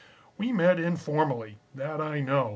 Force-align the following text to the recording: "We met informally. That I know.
"We 0.35 0.51
met 0.51 0.79
informally. 0.79 1.59
That 1.75 2.01
I 2.01 2.21
know. 2.21 2.49